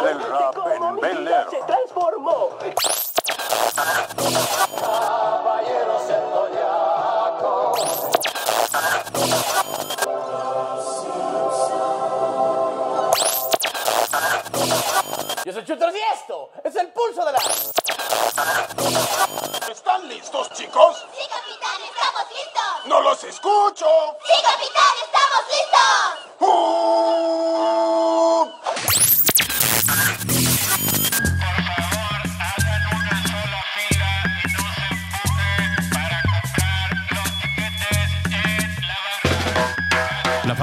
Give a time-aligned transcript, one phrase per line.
[0.00, 1.46] del rap en Bel Air.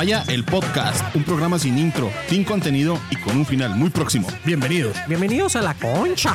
[0.10, 4.28] El podcast, un programa sin intro, sin contenido y con un final muy próximo.
[4.44, 4.98] Bienvenidos.
[5.08, 6.34] Bienvenidos a la concha.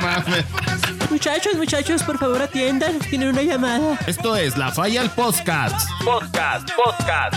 [1.10, 3.00] Muchachos, muchachos, por favor atiendan.
[3.00, 3.98] Tienen una llamada.
[4.06, 5.90] Esto es La Falla, el podcast.
[6.02, 7.34] Podcast, podcast.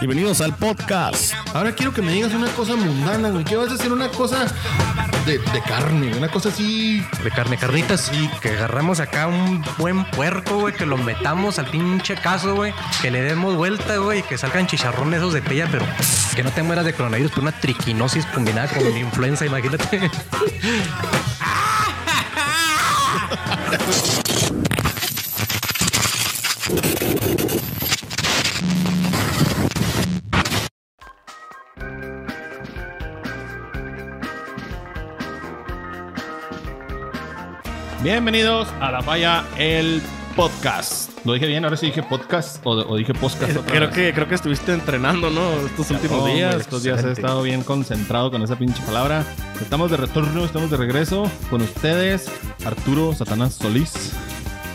[0.00, 1.34] Bienvenidos al podcast.
[1.52, 3.44] Ahora quiero que me digas una cosa mundana, güey.
[3.44, 4.46] ¿Qué vas a hacer una cosa
[5.28, 6.16] de, de carne?
[6.16, 7.04] Una cosa así.
[7.22, 11.66] De carne, carnitas, y que agarramos acá un buen puerco, güey, que lo metamos al
[11.66, 15.68] pinche caso, güey, que le demos vuelta, güey, y que salgan chicharrones esos de pella,
[15.70, 15.84] pero
[16.34, 20.10] que no te mueras de coronavirus por una triquinosis combinada con influenza, imagínate.
[38.10, 40.00] Bienvenidos a La Falla, el
[40.34, 41.10] podcast.
[41.26, 41.64] ¿Lo dije bien?
[41.64, 43.54] Ahora sí dije podcast o, o dije podcast.
[43.54, 43.94] otra Creo vez?
[43.94, 45.52] que, creo que estuviste entrenando, ¿no?
[45.66, 46.54] Estos últimos Hombre, días.
[46.54, 49.26] Estos días he estado bien concentrado con esa pinche palabra.
[49.60, 52.30] Estamos de retorno, estamos de regreso con ustedes,
[52.64, 54.12] Arturo Satanás Solís,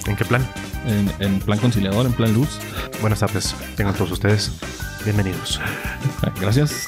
[0.05, 0.47] ¿En qué plan?
[0.85, 2.59] en, en plan conciliador, en plan luz.
[3.01, 4.51] Buenas tardes, tengan todos ustedes.
[5.05, 5.59] Bienvenidos.
[6.39, 6.85] Gracias.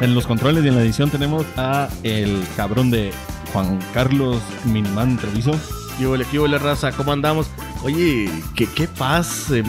[0.00, 3.10] En los controles y en la edición tenemos a el cabrón de
[3.52, 5.58] Juan Carlos Minimán Treviso.
[5.98, 6.92] ¿Qué huele, qué huele, raza?
[6.92, 7.48] ¿Cómo andamos?
[7.82, 9.62] Oye, ¿qué, qué paz eh,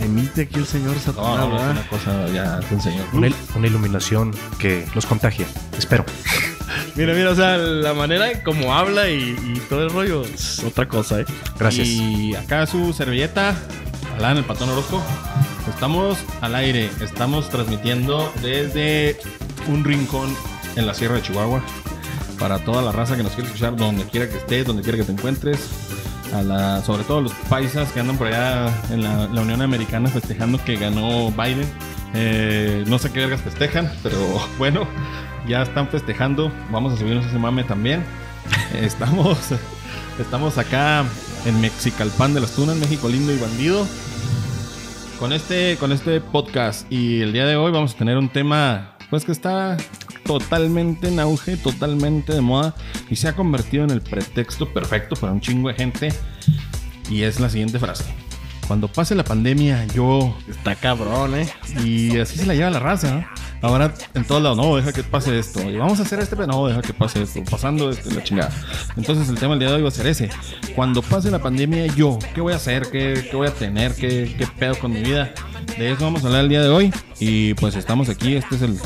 [0.00, 1.70] emite aquí el señor No, Satanás, no, es verdad?
[1.72, 2.60] una cosa, ya.
[3.12, 5.46] Una, il- una iluminación que los contagia.
[5.76, 6.04] Espero.
[6.96, 10.58] Mira, mira, o sea, la manera en cómo habla y, y todo el rollo es
[10.64, 11.24] otra cosa, ¿eh?
[11.58, 11.86] Gracias.
[11.86, 13.54] Y acá su servilleta,
[14.18, 15.00] Alan, el patón Orozco.
[15.72, 19.16] Estamos al aire, estamos transmitiendo desde
[19.68, 20.34] un rincón
[20.76, 21.62] en la Sierra de Chihuahua.
[22.38, 25.04] Para toda la raza que nos quiere escuchar, donde quiera que estés, donde quiera que
[25.04, 25.58] te encuentres.
[26.84, 31.30] Sobre todo los paisas que andan por allá en la, Unión Americana festejando que ganó
[31.30, 31.68] Biden.
[32.14, 34.18] Eh, no sé qué vergas festejan, pero
[34.58, 34.86] bueno,
[35.48, 36.52] ya están festejando.
[36.70, 38.04] Vamos a subirnos ese mame también.
[38.74, 39.38] Estamos,
[40.18, 41.04] estamos acá
[41.44, 43.86] en Mexicalpan de las Tunas, México lindo y bandido.
[45.18, 46.90] Con este, con este podcast.
[46.90, 49.76] Y el día de hoy vamos a tener un tema, pues que está
[50.28, 52.74] totalmente en auge, totalmente de moda.
[53.08, 56.12] Y se ha convertido en el pretexto perfecto para un chingo de gente.
[57.10, 58.04] Y es la siguiente frase.
[58.68, 61.48] Cuando pase la pandemia, yo Está cabrón, ¿eh?
[61.82, 63.26] y así se la lleva la raza, ¿no?
[63.62, 65.62] Ahora en todos lados, no, deja que pase esto.
[65.62, 67.42] Y vamos a hacer este, pero no, deja que pase esto.
[67.50, 68.52] Pasando este, la chingada.
[68.96, 70.28] Entonces el tema del día de hoy va a ser ese.
[70.76, 72.90] Cuando pase la pandemia, yo, ¿qué voy a hacer?
[72.92, 73.94] ¿Qué, qué voy a tener?
[73.94, 75.32] ¿Qué, ¿Qué pedo con mi vida?
[75.78, 76.92] De eso vamos a hablar el día de hoy.
[77.18, 78.36] Y pues estamos aquí.
[78.36, 78.78] Este es el,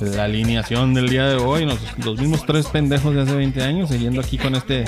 [0.00, 1.66] la alineación del día de hoy.
[1.66, 4.84] Nos- los mismos tres pendejos de hace 20 años siguiendo aquí con este,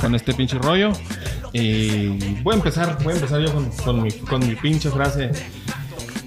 [0.00, 0.92] con este pinche rollo.
[1.52, 5.30] Y voy a empezar, voy a empezar yo con, con mi, con mi pinche frase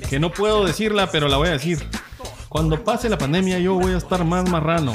[0.09, 1.79] que no puedo decirla, pero la voy a decir.
[2.49, 4.93] Cuando pase la pandemia, yo voy a estar más marrano.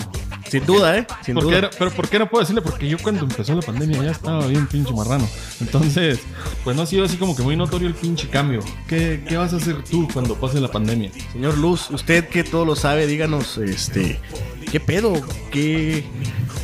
[0.51, 1.07] Sin duda, ¿eh?
[1.25, 1.71] Sin ¿Por qué duda.
[1.79, 2.63] pero ¿por qué no puedo decirle?
[2.63, 5.29] Porque yo cuando empezó la pandemia ya estaba bien pinche marrano.
[5.61, 6.21] Entonces,
[6.65, 8.61] pues no ha sido así como que muy notorio el pinche cambio.
[8.89, 11.11] ¿Qué, qué vas a hacer tú cuando pase la pandemia?
[11.33, 14.21] Señor Luz, usted que todo lo sabe, díganos, este,
[14.71, 15.13] ¿qué pedo?
[15.51, 16.05] ¿Qué,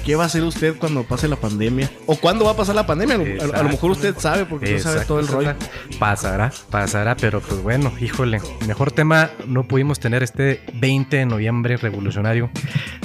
[0.04, 1.90] qué va a hacer usted cuando pase la pandemia?
[2.06, 3.14] ¿O cuándo va a pasar la pandemia?
[3.16, 5.54] A lo- A, a, lo mejor usted sabe, porque usted sabe todo el rollo.
[5.98, 11.76] Pasará, pasará, pero pues bueno, híjole, mejor tema no pudimos tener este 20 de noviembre
[11.76, 12.50] revolucionario.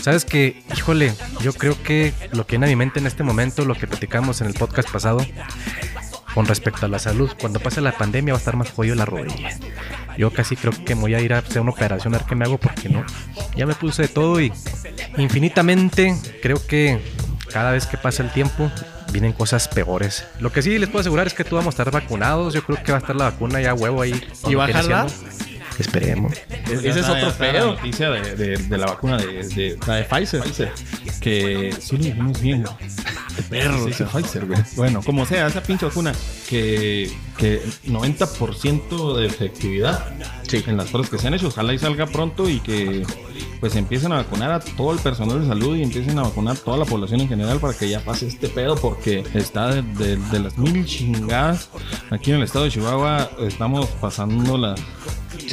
[0.02, 3.66] Sabes que, híjole, yo creo que lo que viene a mi mente en este momento,
[3.66, 5.26] lo que platicamos en el podcast pasado,
[6.34, 9.06] con respecto a la salud, cuando pase la pandemia va a estar más jodido la
[9.06, 9.50] rodilla.
[10.22, 12.36] Yo casi creo que me voy a ir a hacer una operación a ver qué
[12.36, 13.04] me hago porque no.
[13.56, 14.54] Ya me puse de todo y
[15.18, 17.00] infinitamente creo que
[17.52, 18.72] cada vez que pasa el tiempo
[19.12, 20.26] vienen cosas peores.
[20.40, 22.54] Lo que sí les puedo asegurar es que todos vamos a estar vacunados.
[22.54, 24.12] Yo creo que va a estar la vacuna ya a huevo ahí.
[24.42, 25.10] cuando va a quiera jalar?
[25.10, 25.52] siendo.
[25.80, 26.34] Esperemos.
[26.72, 27.74] Ese es otro pedo.
[27.74, 30.42] noticia de, de- de la vacuna de, de La de Pfizer.
[30.44, 30.72] Pfizer.
[31.20, 32.64] Que sí lo dijimos bien.
[33.52, 33.88] Perro.
[33.92, 34.60] Sí, Pfizer, güey.
[34.76, 36.12] Bueno, como sea, esa pinche vacuna
[36.50, 40.08] que, que 90% de efectividad
[40.52, 41.48] en las pruebas que se han hecho.
[41.48, 43.06] Ojalá y salga pronto y que,
[43.62, 46.60] pues empiecen a vacunar a todo el personal de salud y empiecen a vacunar a
[46.60, 50.18] toda la población en general para que ya pase este pedo porque está de, de-
[50.18, 51.70] de las mil chingadas.
[52.10, 54.76] Aquí en el estado de Chihuahua estamos pasando la...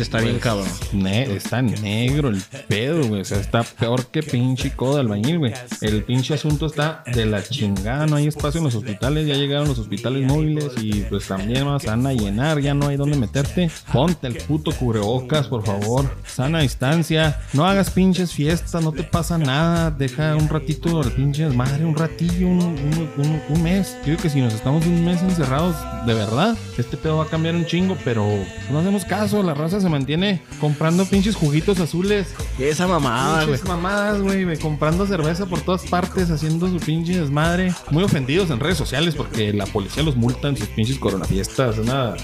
[0.02, 0.66] Está bien cabrón.
[0.92, 3.20] Ne- está negro el pedo, güey.
[3.22, 5.52] O sea, está peor que pinche codo de albañil, güey.
[5.80, 8.06] El pinche asunto está de la chingada.
[8.06, 9.26] No hay espacio en los hospitales.
[9.26, 12.60] Ya llegaron los hospitales móviles y pues también más van a llenar.
[12.60, 13.70] Ya no hay dónde meterte.
[13.92, 16.08] Ponte el puto cubrebocas, por favor.
[16.26, 17.40] Sana distancia.
[17.52, 18.82] No hagas pinches fiestas.
[18.82, 19.90] No te pasa nada.
[19.90, 21.84] Deja un ratito el pinche desmadre.
[21.84, 23.96] Un ratillo, un, un- un- un mes.
[24.00, 25.74] Yo creo que si nos estamos un mes encerrados,
[26.06, 27.96] de verdad, este pedo va a cambiar un chingo.
[28.04, 28.26] Pero
[28.70, 29.42] no hacemos caso.
[29.42, 32.34] La raza se mantiene comprando pinches juguitos azules.
[32.58, 33.60] Esa mamada, güey.
[33.66, 37.72] Mamadas, güey, comprando cerveza por todas partes, haciendo su pinche desmadre.
[37.90, 41.78] Muy ofendidos en redes sociales porque la policía los multa en sus pinches coronafiestas.
[41.78, 42.14] Una,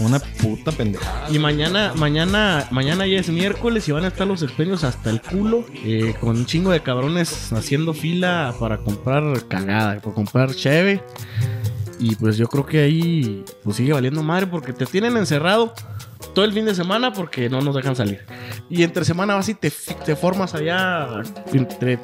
[0.00, 1.28] una puta pendejada.
[1.30, 5.20] Y mañana, mañana, mañana ya es miércoles y van a estar los expendios hasta el
[5.20, 5.64] culo.
[5.84, 11.02] eh, con un chingo de cabrones haciendo fila para comprar cagada, para comprar cheve.
[12.00, 15.72] Y pues yo creo que ahí pues sigue valiendo madre porque te tienen encerrado
[16.34, 18.24] todo el fin de semana porque no nos dejan salir.
[18.68, 19.70] Y entre semana vas y te,
[20.04, 21.22] te formas allá
[21.52, 21.98] entre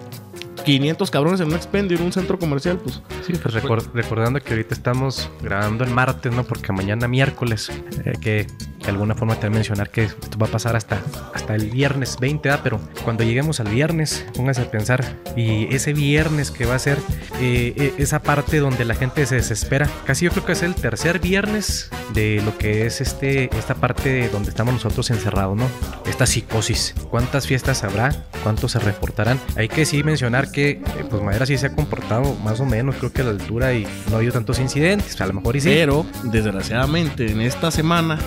[0.65, 4.51] 500 cabrones en un expendio en un centro comercial, pues Sí, pues recor- recordando que
[4.51, 6.45] ahorita estamos grabando el martes, ¿no?
[6.45, 7.71] Porque mañana miércoles,
[8.05, 8.47] eh, que
[8.81, 11.01] de alguna forma te voy mencionar que esto va a pasar hasta,
[11.35, 12.61] hasta el viernes 20, ¿ah?
[12.63, 15.05] Pero cuando lleguemos al viernes, pónganse a pensar,
[15.37, 16.99] y ese viernes que va a ser
[17.41, 20.75] eh, eh, esa parte donde la gente se desespera, casi yo creo que es el
[20.75, 25.67] tercer viernes de lo que es este, esta parte donde estamos nosotros encerrados, ¿no?
[26.07, 26.95] Esta psicosis.
[27.11, 28.15] ¿Cuántas fiestas habrá?
[28.43, 29.39] ¿Cuántos se reportarán?
[29.57, 32.97] Hay que sí mencionar que, eh, pues Madera sí se ha comportado más o menos,
[32.97, 35.21] creo que a la altura y no ha habido tantos incidentes.
[35.21, 35.69] A lo mejor y sí.
[35.69, 38.19] Pero, desgraciadamente, en esta semana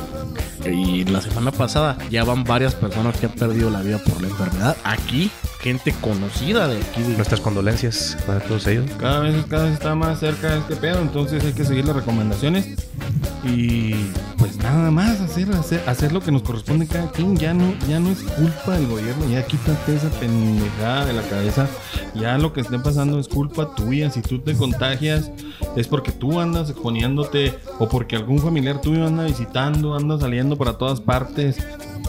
[0.65, 4.27] y la semana pasada ya van varias personas que han perdido la vida por la
[4.30, 4.77] enfermedad.
[4.83, 5.30] Aquí,
[5.62, 7.01] gente conocida de aquí.
[7.01, 8.89] de- Nuestras condolencias para todos ellos.
[9.00, 11.95] Cada vez, cada vez está más cerca de este pedo, entonces hay que seguir las
[11.95, 12.88] recomendaciones.
[13.44, 13.94] Y
[14.38, 17.36] pues nada más, hacer, hacer, hacer lo que nos corresponde cada quien.
[17.36, 21.68] Ya no, ya no es culpa del gobierno, ya quítate esa pendejada de la cabeza.
[22.15, 24.10] Ya lo que esté pasando es culpa tuya.
[24.12, 25.30] Si tú te contagias,
[25.75, 30.78] es porque tú andas exponiéndote o porque algún familiar tuyo anda visitando, anda saliendo para
[30.78, 31.58] todas partes.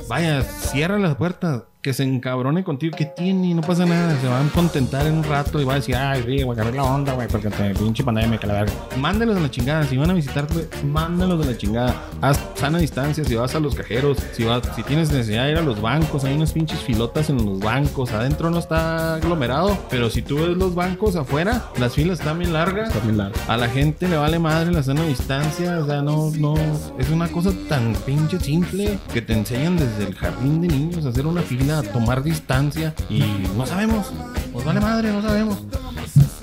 [0.08, 1.64] Vaya, cierra las puertas.
[1.84, 5.22] Que se encabrone contigo, que tiene, no pasa nada, se van a contentar en un
[5.24, 7.74] rato y va a decir, ay, sí, voy a agarrar la onda, güey, porque te
[7.74, 8.72] pinche pandemia, que la verga.
[8.96, 11.94] Mándalos a la chingada, si van a visitarte, mándalos a la chingada.
[12.22, 15.58] Haz sana distancia, si vas a los cajeros, si vas, si tienes necesidad de ir
[15.58, 20.08] a los bancos, hay unas pinches filotas en los bancos, adentro no está aglomerado, pero
[20.08, 22.94] si tú ves los bancos afuera, las filas están bien largas.
[22.94, 26.54] También la- A la gente le vale madre la sana distancia, o sea, no, no,
[26.98, 31.10] es una cosa tan pinche simple que te enseñan desde el jardín de niños a
[31.10, 33.20] hacer una fila, a tomar distancia y
[33.56, 34.12] no sabemos,
[34.52, 35.58] pues vale madre, no sabemos.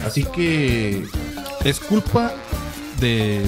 [0.06, 1.06] Así que
[1.64, 2.32] es culpa
[3.00, 3.42] de,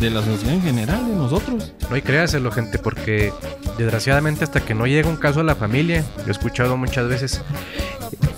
[0.00, 1.72] de la sociedad en general, de nosotros.
[1.88, 3.32] No hay créaselo, gente, porque
[3.78, 7.40] desgraciadamente hasta que no llega un caso a la familia, yo he escuchado muchas veces,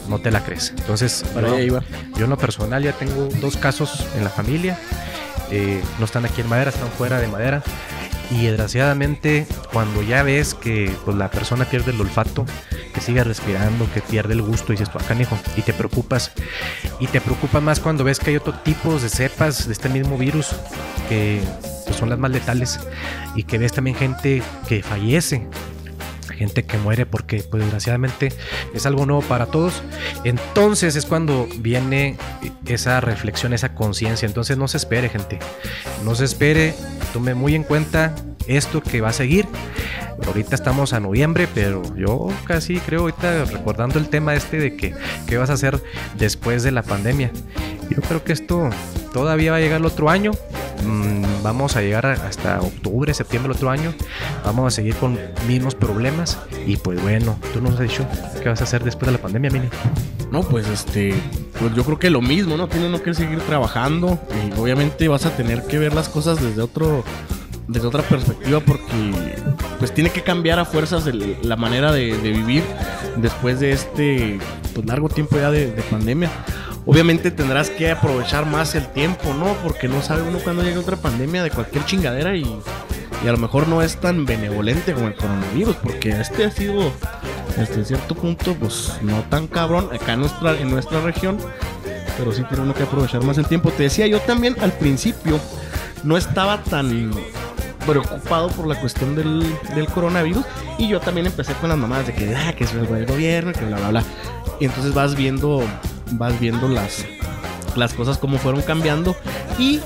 [0.08, 0.70] no te la crees.
[0.76, 1.82] Entonces, Para yo, allá iba.
[2.16, 4.78] yo en lo personal ya tengo dos casos en la familia.
[5.50, 7.62] Eh, no están aquí en madera, están fuera de madera.
[8.30, 12.46] Y desgraciadamente, cuando ya ves que pues, la persona pierde el olfato,
[13.02, 16.32] sigue respirando, que pierde el gusto, dices tú, acá, hijo, y te preocupas.
[17.00, 20.16] Y te preocupa más cuando ves que hay otros tipos de cepas de este mismo
[20.16, 20.50] virus
[21.08, 21.42] que
[21.84, 22.80] pues, son las más letales
[23.34, 25.46] y que ves también gente que fallece
[26.42, 28.32] gente que muere porque pues desgraciadamente
[28.74, 29.82] es algo nuevo para todos.
[30.24, 32.16] Entonces es cuando viene
[32.66, 34.26] esa reflexión esa conciencia.
[34.26, 35.38] Entonces no se espere gente.
[36.04, 36.74] No se espere.
[37.12, 38.14] Tome muy en cuenta
[38.46, 39.46] esto que va a seguir
[40.26, 44.94] ahorita estamos a noviembre pero yo casi creo ahorita recordando el tema este de que
[45.26, 45.82] qué vas a hacer
[46.16, 47.30] después de la pandemia
[47.90, 48.70] yo creo que esto
[49.12, 50.32] todavía va a llegar el otro año
[50.84, 53.94] Mm, vamos a llegar hasta octubre, septiembre del otro año.
[54.44, 56.38] Vamos a seguir con mismos problemas.
[56.66, 58.06] Y pues bueno, tú nos has dicho
[58.42, 59.68] qué vas a hacer después de la pandemia, Mini.
[60.30, 61.14] No, pues este,
[61.58, 62.68] pues yo creo que lo mismo, ¿no?
[62.68, 67.04] Tiene que seguir trabajando y obviamente vas a tener que ver las cosas desde otro,
[67.68, 69.36] desde otra perspectiva porque
[69.78, 71.08] pues tiene que cambiar a fuerzas
[71.42, 72.62] la manera de, vivir
[73.16, 74.38] después de este
[74.74, 76.30] pues, largo tiempo ya de, de pandemia.
[76.84, 79.54] Obviamente tendrás que aprovechar más el tiempo, ¿no?
[79.62, 82.44] Porque no sabe uno cuándo llega otra pandemia de cualquier chingadera y,
[83.24, 86.92] y a lo mejor no es tan benevolente como el coronavirus, porque este ha sido
[87.60, 91.38] hasta cierto punto, pues no tan cabrón acá en nuestra, en nuestra región,
[92.18, 93.70] pero sí tiene uno que aprovechar más el tiempo.
[93.70, 95.38] Te decía yo también al principio,
[96.02, 97.12] no estaba tan,
[97.82, 100.44] preocupado por la cuestión del, del coronavirus.
[100.78, 103.52] Y yo también empecé con las mamadas de que, ah, que es algo del gobierno,
[103.52, 104.04] que bla, bla, bla.
[104.60, 105.62] Y entonces vas viendo,
[106.12, 107.04] vas viendo las,
[107.76, 109.16] las cosas como fueron cambiando.
[109.58, 109.80] Y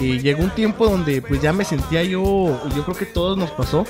[0.00, 3.50] y llegó un tiempo donde pues ya me sentía yo, yo creo que todos nos
[3.50, 3.86] pasó,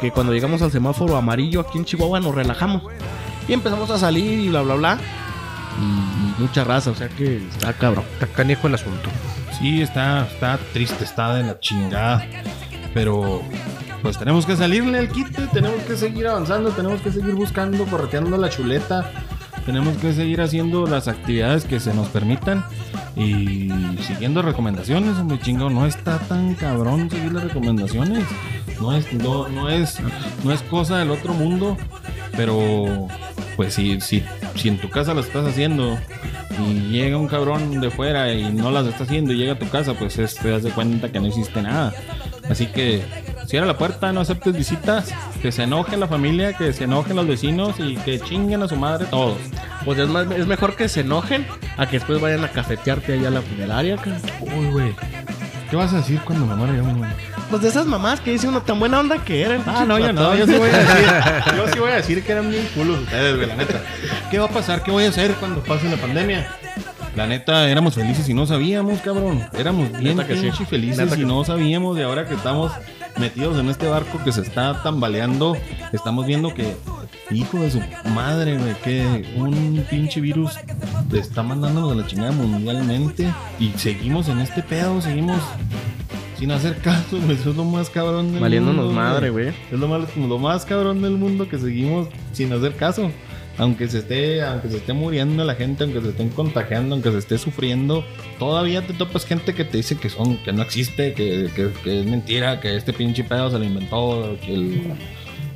[0.00, 2.82] que cuando llegamos al semáforo amarillo aquí en Chihuahua nos relajamos.
[3.48, 4.98] Y empezamos a salir y bla, bla, bla.
[5.78, 8.04] Y mucha raza, o sea que está cabrón.
[8.14, 9.08] Está canijo el asunto.
[9.58, 12.26] Sí, está, está triste, está de la chingada.
[12.96, 13.42] Pero
[14.00, 18.38] pues tenemos que salirle al quite, tenemos que seguir avanzando, tenemos que seguir buscando, correteando
[18.38, 19.10] la chuleta.
[19.66, 22.64] Tenemos que seguir haciendo las actividades que se nos permitan
[23.16, 23.68] y
[24.06, 28.24] siguiendo recomendaciones, hombre chingo, no está tan cabrón seguir las recomendaciones.
[28.80, 29.98] No es, no, no es,
[30.42, 31.76] no es cosa del otro mundo,
[32.34, 33.08] pero
[33.56, 34.22] pues si, si,
[34.54, 35.98] si en tu casa las estás haciendo
[36.66, 39.68] y llega un cabrón de fuera y no las está haciendo y llega a tu
[39.68, 41.92] casa, pues es- te das de cuenta que no hiciste nada.
[42.50, 43.02] Así que
[43.46, 45.12] cierra la puerta, no aceptes visitas,
[45.42, 48.76] que se enoje la familia, que se enojen los vecinos y que chinguen a su
[48.76, 49.38] madre todos.
[49.84, 53.28] Pues es, más, es mejor que se enojen a que después vayan a cafetearte allá
[53.28, 53.96] a la funeraria.
[54.40, 54.94] Uy, güey.
[55.70, 57.10] ¿Qué vas a decir cuando me muera yo, güey?
[57.50, 59.54] Pues de esas mamás que dice uno tan buena onda que era.
[59.54, 62.24] el Ah, no, ya no, yo sí voy a decir, yo sí voy a decir
[62.24, 63.80] que eran bien culos ustedes, güey, la neta.
[64.30, 64.82] ¿Qué va a pasar?
[64.82, 66.48] ¿Qué voy a hacer cuando pase la pandemia?
[67.16, 69.42] La neta, éramos felices y no sabíamos, cabrón.
[69.58, 70.50] Éramos bien que sí.
[70.66, 71.96] felices Neta y que no sabíamos.
[71.98, 72.72] Y ahora que estamos
[73.18, 75.56] metidos en este barco que se está tambaleando,
[75.92, 76.76] estamos viendo que,
[77.30, 77.80] hijo de su
[78.14, 80.52] madre, güey, que un pinche virus
[81.10, 83.32] está mandándonos a la chingada mundialmente.
[83.58, 85.40] Y seguimos en este pedo, seguimos
[86.38, 87.32] sin hacer caso, güey.
[87.32, 89.00] Eso es lo más cabrón del Valiéndonos mundo.
[89.00, 89.48] madre, güey.
[89.48, 93.10] Es lo más, lo más cabrón del mundo que seguimos sin hacer caso.
[93.58, 97.18] Aunque se esté, aunque se esté muriendo la gente, aunque se estén contagiando, aunque se
[97.18, 98.04] esté sufriendo,
[98.38, 102.00] todavía te topas gente que te dice que son, que no existe, que, que- que
[102.00, 104.82] es mentira, que este pinche pedo se lo inventó, que el,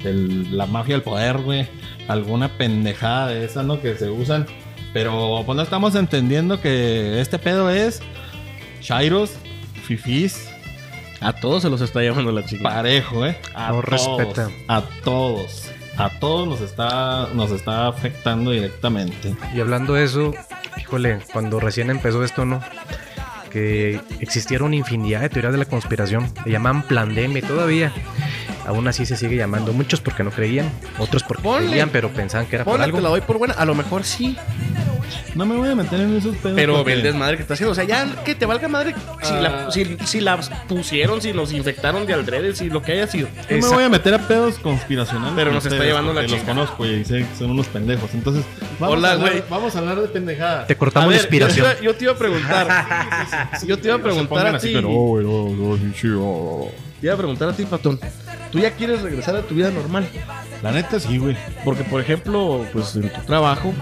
[0.04, 1.66] el- la mafia del poder, güey.
[2.08, 3.80] Alguna pendejada de esas, ¿no?
[3.82, 4.46] Que se usan.
[4.94, 8.00] Pero pues no estamos entendiendo que este pedo es
[8.80, 9.32] Shairos,
[9.84, 10.48] Fifis,
[11.20, 12.62] A todos se los está llamando la chica.
[12.62, 13.36] parejo, ¿eh?
[13.54, 14.50] A No todos, respeta.
[14.68, 15.70] A todos.
[16.00, 19.34] A todos nos está, nos está afectando directamente.
[19.54, 20.32] Y hablando de eso,
[20.78, 22.62] híjole, cuando recién empezó esto, ¿no?
[23.50, 26.32] Que existieron infinidad de teorías de la conspiración.
[26.46, 27.92] Le llamaban pandemia todavía.
[28.66, 29.74] Aún así se sigue llamando.
[29.74, 31.68] Muchos porque no creían, otros porque Ponle.
[31.68, 32.96] creían, pero pensaban que era por algo.
[32.96, 33.52] te la doy por buena.
[33.54, 34.38] A lo mejor sí.
[35.34, 36.56] No me voy a meter en esos pedos.
[36.56, 37.72] Pero porque- ve el desmadre que está haciendo.
[37.72, 41.52] O sea, ya que te valga madre si, la, si, si la pusieron, si nos
[41.52, 43.28] infectaron de aldrede, si lo que haya sido.
[43.48, 45.32] No me voy a meter a pedos conspiracionales.
[45.36, 47.66] Pero con nos está ustedes, llevando la porque Los conozco y sé que son unos
[47.68, 48.12] pendejos.
[48.14, 48.44] Entonces,
[48.78, 49.44] vamos, Hola, a, hablar, güey.
[49.48, 50.66] vamos a hablar de pendejadas.
[50.66, 51.66] Te cortamos ver, la inspiración.
[51.66, 53.60] Yo, te iba- yo te iba a preguntar.
[53.66, 54.72] yo te iba a preguntar a ti.
[54.72, 54.80] Te
[57.06, 57.98] iba a preguntar a ti, Patón.
[58.50, 60.08] ¿Tú ya quieres regresar a tu vida normal?
[60.62, 61.36] La neta sí, güey.
[61.64, 63.72] Porque, por ejemplo, pues en tu trabajo,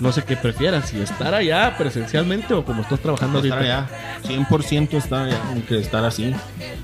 [0.00, 3.86] no sé qué prefieras, si estar allá presencialmente o como estás trabajando Estar ahorita.
[3.86, 4.46] allá.
[4.48, 5.38] 100% estar allá,
[5.68, 6.34] que estar así.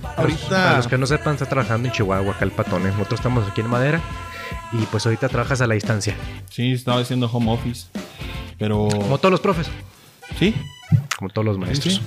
[0.02, 2.84] Para Ahorita, los que no sepan, está trabajando en Chihuahua, acá el patón.
[2.84, 4.00] Nosotros estamos aquí en Madera.
[4.72, 6.14] Y pues ahorita trabajas a la distancia.
[6.50, 7.86] Sí, estaba haciendo home office.
[8.58, 8.88] Pero.
[8.90, 9.68] Como todos los profes.
[10.38, 10.54] Sí,
[11.18, 11.94] Como todos los maestros.
[11.94, 12.02] Sí.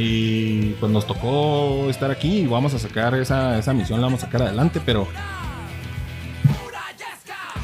[0.00, 4.22] Y pues nos tocó estar aquí y vamos a sacar esa, esa misión, la vamos
[4.22, 5.06] a sacar adelante, pero.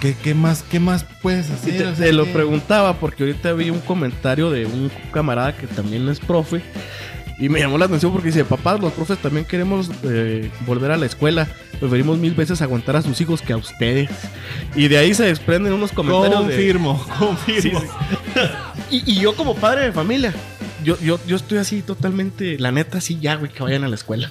[0.05, 1.79] ¿Qué, qué más, qué más puedes hacer?
[1.79, 5.67] te, O sea, te lo preguntaba porque ahorita vi un comentario de un camarada que
[5.67, 6.61] también es profe
[7.39, 10.99] y me llamó la atención porque dice, papás, los profes también queremos eh, volver a
[10.99, 11.49] la escuela,
[11.81, 14.11] preferimos mil veces aguantar a sus hijos que a ustedes.
[14.77, 17.81] Y de ahí se desprenden unos comentarios de- Confirmo, confirmo.
[17.81, 17.87] Sí,
[18.91, 20.35] Y, y yo como padre de familia,
[20.85, 23.95] yo, yo, yo estoy así totalmente, la neta, sí, ya, güey, que vayan a la
[23.95, 24.31] escuela.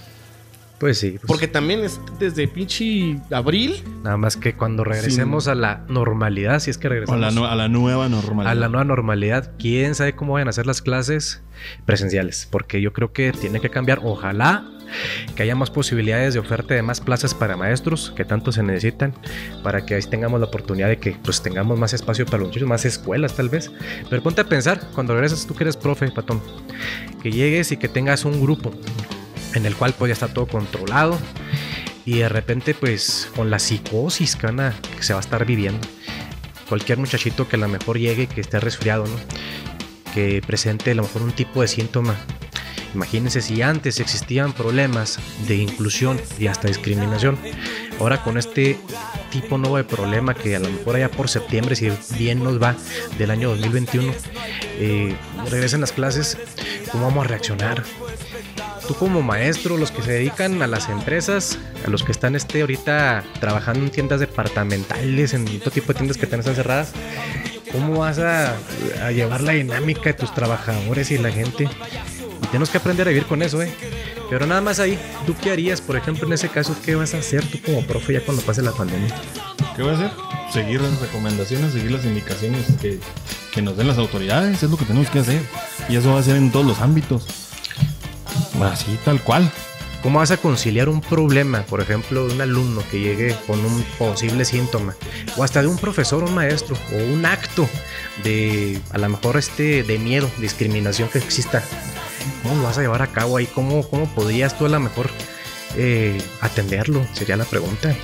[0.84, 1.12] Pues sí.
[1.12, 3.82] pues, Porque también es desde pinche abril.
[4.04, 7.46] Nada más que cuando regresemos a la normalidad, si es que A regresamos la, nu-
[7.46, 8.52] a la nueva normalidad.
[8.52, 11.42] a la nueva normalidad, quién sabe cómo vayan a ser las clases
[11.86, 12.50] presenciales.
[12.52, 14.02] Porque yo creo que tiene que cambiar.
[14.04, 14.66] Ojalá
[15.36, 19.14] que haya más posibilidades de oferta de más plazas para maestros que tanto se necesitan
[19.64, 22.68] para que ahí tengamos la oportunidad de que pues tengamos más espacio para los muchachos,
[22.68, 23.72] más escuelas tal vez.
[24.10, 26.42] Pero ponte a pensar, cuando regresas tú que eres profe, patón,
[27.24, 28.74] que llegues y que tengas un grupo
[29.54, 31.18] en el cual pues ya está todo controlado.
[32.06, 34.48] Y de repente pues con la psicosis que,
[35.00, 35.88] se va a estar viviendo
[36.68, 39.06] cualquier muchachito que a lo mejor llegue que esté resfriado
[40.14, 42.16] que presente a lo mejor un tipo de síntoma.
[42.94, 45.18] Imagínense si antes existían problemas
[45.48, 47.40] de inclusión y hasta discriminación.
[48.00, 48.78] Ahora con este
[49.32, 52.76] tipo nuevo de problema que a lo mejor allá por septiembre si bien nos va
[53.18, 54.14] del año 2021
[54.78, 55.16] eh,
[55.50, 56.38] regresen las clases
[56.92, 57.84] cómo vamos a reaccionar
[58.88, 62.62] tú como maestro, los que se dedican a las empresas, a los que están este
[62.62, 66.92] ahorita trabajando en tiendas departamentales, en todo tipo de tiendas que están cerradas,
[67.72, 68.56] ¿cómo vas a,
[69.12, 71.68] llevar la dinámica de tus trabajadores y la gente?
[72.42, 73.74] Y tenemos que aprender a vivir con eso, ¿eh?
[74.30, 76.76] Pero nada más ahí, ¿tú qué harías, por ejemplo, en ese caso?
[76.84, 79.14] ¿Qué vas a hacer tú como profe ya cuando pase la pandemia?
[79.76, 80.12] ¿Qué voy a hacer?
[80.52, 83.00] Seguir las recomendaciones, seguir las indicaciones que,
[83.54, 84.62] que nos den las autoridades.
[84.62, 85.42] Es lo que tenemos que hacer.
[85.90, 87.53] Y eso va a ser en todos los ámbitos.
[88.62, 89.52] Así, tal cual.
[90.04, 93.84] ¿Cómo vas a conciliar un problema, por ejemplo, de un alumno que llegue con un
[93.98, 94.96] posible síntoma?
[95.38, 97.70] O hasta de un profesor, un maestro, o un acto
[98.22, 101.64] de, a lo mejor, este, de miedo, discriminación que exista.
[102.44, 103.46] ¿Cómo lo vas a llevar a cabo ahí?
[103.46, 105.10] ¿Cómo, cómo podrías tú a lo mejor
[105.78, 107.08] eh, atenderlo?
[107.14, 107.96] Sería la pregunta.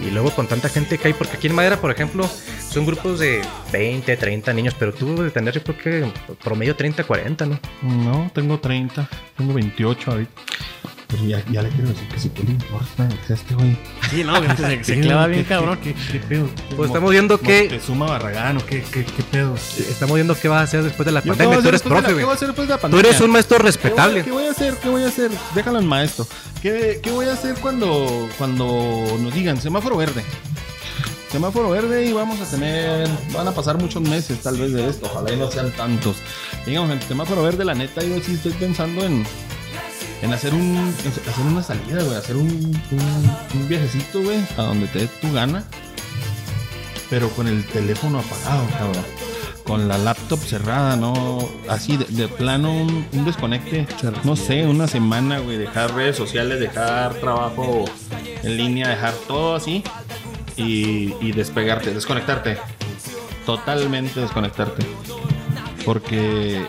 [0.00, 2.28] Y luego con tanta gente que hay, porque aquí en Madera, por ejemplo,
[2.70, 6.12] son grupos de 20, 30 niños, pero tú de tener, yo creo que
[6.42, 7.58] promedio 30, 40, ¿no?
[7.82, 9.08] No, tengo 30.
[9.36, 10.32] Tengo 28 ahorita.
[11.10, 13.78] Pero ya, ya le quiero decir que si tú le importa que sea este güey.
[14.10, 15.78] Sí, no, que se, se clava bien, cabrón.
[15.82, 16.48] ¿Qué, qué pedo?
[16.76, 19.54] Pues estamos viendo que- ¿Te suma Barragán o qué, qué, qué pedo?
[19.56, 21.58] Estamos viendo qué vas a hacer después de la Yo, ¿qué voy pandemia.
[21.58, 22.36] a Tú eres después de la- profe, ¿Qué voy a güey.
[22.36, 24.22] hacer después de la Tú eres un maestro ¿Qué voy, respetable.
[24.24, 24.74] qué voy a hacer?
[24.74, 25.30] ¿Qué voy a hacer?
[25.54, 26.26] Déjalo al maestro.
[26.60, 28.66] ¿Qué, qué voy a hacer cuando, cuando
[29.18, 30.22] nos digan semáforo verde?
[31.32, 35.06] Semáforo verde y vamos a tener, van a pasar muchos meses tal vez de esto,
[35.10, 36.16] ojalá y no sean tantos.
[36.66, 39.24] Digamos, en semáforo verde, la neta, yo sí estoy pensando en,
[40.22, 40.94] en hacer un
[41.28, 42.80] hacer una salida, güey, hacer un
[43.68, 45.64] viajecito, güey, a donde te dé tu gana,
[47.10, 49.04] pero con el teléfono apagado, cabrón.
[49.64, 51.46] Con la laptop cerrada, no.
[51.68, 53.86] Así de, de plano, un, un desconecte.
[54.24, 55.58] No sé, una semana, güey.
[55.58, 57.84] Dejar redes sociales, dejar trabajo
[58.42, 59.84] en línea, dejar todo así.
[60.56, 62.56] Y, y despegarte, desconectarte.
[63.44, 64.86] Totalmente desconectarte.
[65.84, 66.66] Porque,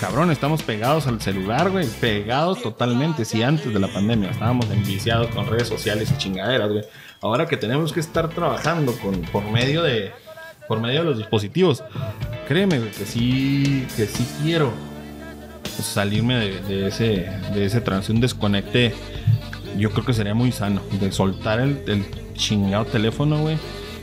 [0.00, 1.86] cabrón, estamos pegados al celular, güey.
[1.86, 3.24] Pegados totalmente.
[3.24, 6.84] Si antes de la pandemia estábamos enviciados con redes sociales y chingaderas, güey.
[7.20, 10.12] Ahora que tenemos que estar trabajando con, por medio de.
[10.68, 11.82] Por medio de los dispositivos.
[12.46, 13.86] Créeme, güey, que sí.
[13.96, 14.72] Que sí quiero
[15.82, 17.30] salirme de, de ese.
[17.54, 18.12] De ese trance.
[18.12, 18.94] Un desconecte.
[19.76, 20.80] Yo creo que sería muy sano.
[21.00, 22.04] De soltar el, el
[22.34, 23.58] chingado teléfono, güey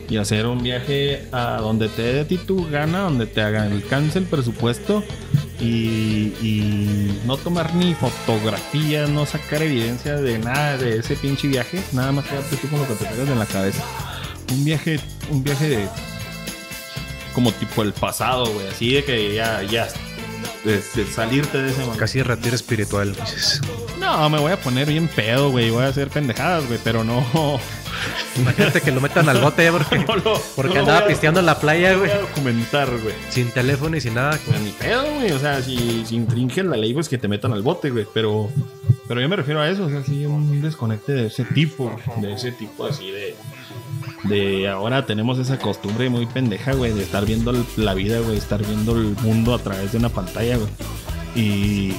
[0.10, 3.63] y hacer un viaje a donde te dé a ti tu gana, donde te haga
[3.63, 5.04] alcance el presupuesto
[5.60, 11.82] y, y no tomar ni fotografías, no sacar evidencia de nada de ese pinche viaje,
[11.93, 13.84] nada más quedarte tú con lo que te pegas en la cabeza.
[14.52, 15.89] Un viaje, un viaje de
[17.34, 19.88] como tipo el pasado, güey, así de que ya, ya,
[20.63, 22.00] de, de salirte de ese momento.
[22.00, 23.15] Casi retiro espiritual.
[23.15, 23.62] dices.
[24.00, 27.60] No, me voy a poner bien pedo, güey, voy a hacer pendejadas, güey, pero no.
[28.38, 31.45] Imagínate que lo metan al bote porque, no lo- porque no andaba a- pisteando en
[31.45, 32.12] la playa, güey.
[32.19, 33.15] documentar, güey.
[33.29, 34.38] Sin teléfono y sin nada.
[34.45, 35.31] Pues ni pedo, güey.
[35.31, 38.05] O sea, si, si infringen la ley, pues que te metan al bote, güey.
[38.13, 38.49] Pero,
[39.07, 39.86] pero yo me refiero a eso.
[39.86, 41.95] O sea, sí, un desconecte de ese tipo.
[42.17, 43.36] De ese tipo así de.
[44.23, 48.63] De ahora tenemos esa costumbre muy pendeja, güey, de estar viendo la vida, güey, estar
[48.65, 50.69] viendo el mundo a través de una pantalla, güey.
[51.36, 51.93] Y.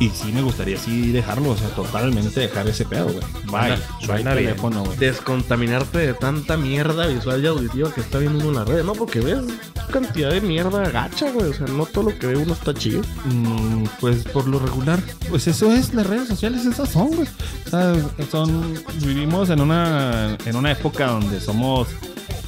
[0.00, 3.76] Y sí me gustaría sí dejarlo, o sea, totalmente dejar ese pedo, güey.
[4.06, 4.24] Bye.
[4.24, 4.98] teléfono, güey.
[4.98, 8.84] Descontaminarte de tanta mierda visual y auditiva que está viendo uno en las redes.
[8.84, 9.38] No, porque ves
[9.92, 11.50] cantidad de mierda gacha, güey.
[11.50, 13.02] O sea, no todo lo que ve uno está chido.
[13.26, 17.28] Mm, pues por lo regular, pues eso es las redes sociales, esas son, güey.
[17.66, 17.94] O sea,
[18.30, 21.88] son, vivimos en una, en una época donde somos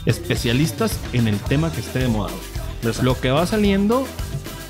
[0.05, 2.31] especialistas en el tema que esté de moda.
[2.33, 2.95] güey.
[3.03, 4.07] Lo que va saliendo,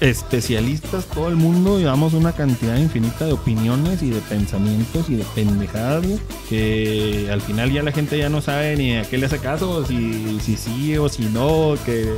[0.00, 5.24] especialistas, todo el mundo, llevamos una cantidad infinita de opiniones y de pensamientos y de
[5.34, 6.04] pendejadas,
[6.48, 9.84] que al final ya la gente ya no sabe ni a qué le hace caso,
[9.86, 12.12] si, si sí o si no, que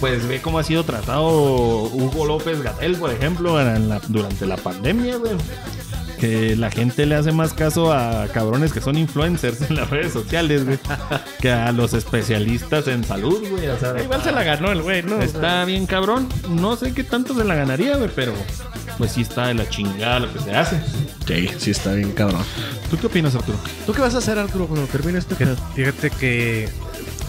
[0.00, 3.56] pues ve cómo ha sido tratado Hugo López Gatel, por ejemplo,
[4.08, 5.18] durante la pandemia.
[6.22, 10.12] Que la gente le hace más caso a cabrones que son influencers en las redes
[10.12, 10.78] sociales, güey,
[11.40, 13.66] que a los especialistas en salud, güey.
[13.66, 15.20] O sea, Igual se la ganó el güey, ¿no?
[15.20, 16.28] Está bien cabrón.
[16.48, 18.34] No sé qué tanto se la ganaría, güey, pero
[18.98, 20.80] pues sí está de la chingada lo que se hace.
[21.26, 22.44] Sí, sí está bien cabrón.
[22.88, 23.58] ¿Tú qué opinas, Arturo?
[23.84, 25.72] ¿Tú qué vas a hacer, Arturo, cuando termine este Fíjate, pedo?
[25.74, 26.68] fíjate que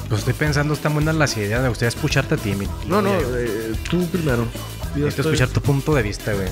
[0.07, 1.63] pues estoy pensando, están buenas las ideas.
[1.63, 2.67] Me gustaría escucharte a ti, mi.
[2.87, 4.45] No, no, eh, tú primero.
[4.95, 6.47] Yo Necesito estoy- escuchar tu punto de vista, güey.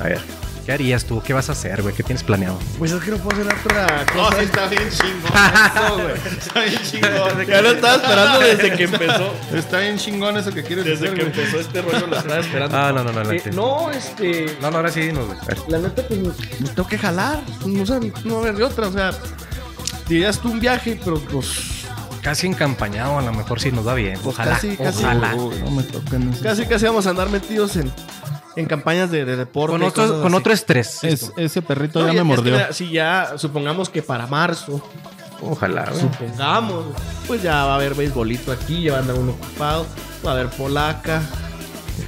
[0.00, 0.20] A ver,
[0.70, 1.20] ¿qué harías tú?
[1.20, 1.92] ¿Qué vas a hacer, güey?
[1.92, 2.56] ¿Qué tienes planeado?
[2.78, 4.40] Pues es que no puedo hacer otra cosa.
[4.40, 6.38] está bien chingón güey.
[6.38, 7.46] Está bien chingón.
[7.48, 9.34] Ya lo estaba esperando desde que empezó.
[9.52, 12.76] Está bien chingón eso que quieres Desde hacer, que empezó este rollo lo estaba esperando.
[12.78, 13.52] Ah, no, no, no, no, Eh, no.
[13.52, 14.56] no, este.
[14.62, 15.38] No, no, ahora sí dinos, güey.
[15.66, 17.40] La neta, pues me, tengo que jalar.
[17.64, 18.86] O sea, no va a haber de otra.
[18.86, 19.10] O sea,
[20.08, 21.48] dirías tú un viaje, pero pues.
[22.22, 24.20] Casi encampañado, a lo mejor sí nos va bien.
[24.22, 25.02] Pues Ojalá, casi, casi.
[25.02, 25.34] ojalá.
[25.34, 26.44] Uy, no me toquen eso.
[26.44, 27.90] Casi, casi vamos a andar metidos en,
[28.56, 29.72] en campañas de, de deporte.
[29.72, 31.04] Con otro, con estrés.
[31.04, 32.52] Es- ese perrito No, ya me es que mordió.
[32.54, 34.82] mira, si ya supongamos que para marzo,
[35.42, 35.86] Ojalá.
[35.86, 36.00] güey.
[36.00, 36.84] supongamos,
[37.26, 39.86] pues ya va a haber beisbolito aquí, ya va a andar uno ocupado,
[40.26, 41.22] va a haber polaca,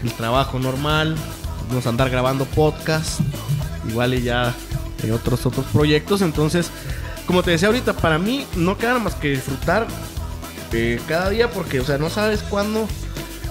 [0.03, 1.15] el trabajo normal,
[1.69, 3.21] vamos a andar grabando podcast,
[3.89, 4.53] igual y ya
[5.03, 6.71] hay otros otros proyectos, entonces,
[7.27, 9.87] como te decía ahorita, para mí no queda más que disfrutar
[10.73, 12.87] eh, cada día porque, o sea, no sabes cuándo